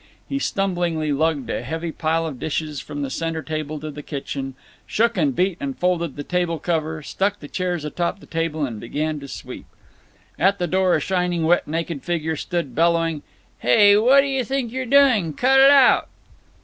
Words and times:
He 0.27 0.39
stumblingly 0.39 1.11
lugged 1.11 1.47
a 1.51 1.61
heavy 1.61 1.91
pile 1.91 2.25
of 2.25 2.39
dishes 2.39 2.79
from 2.81 3.03
the 3.03 3.11
center 3.11 3.43
table 3.43 3.79
to 3.81 3.91
the 3.91 4.01
kitchen, 4.01 4.55
shook 4.87 5.15
and 5.15 5.35
beat 5.35 5.57
and 5.59 5.77
folded 5.77 6.15
the 6.15 6.23
table 6.23 6.57
cover, 6.57 7.03
stuck 7.03 7.39
the 7.39 7.47
chairs 7.47 7.85
atop 7.85 8.19
the 8.19 8.25
table, 8.25 8.65
and 8.65 8.79
began 8.79 9.19
to 9.19 9.27
sweep. 9.27 9.67
At 10.39 10.57
the 10.57 10.65
door 10.65 10.95
a 10.95 10.99
shining 10.99 11.43
wet 11.45 11.67
naked 11.67 12.01
figure 12.01 12.35
stood, 12.35 12.73
bellowing: 12.73 13.21
"Hey! 13.59 13.95
What 13.95 14.21
d' 14.21 14.27
yuh 14.29 14.43
think 14.43 14.71
you're 14.71 14.87
doing? 14.87 15.33
Cut 15.35 15.59
it 15.59 15.69
out." 15.69 16.07